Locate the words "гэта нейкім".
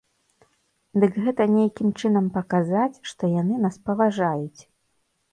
1.25-1.91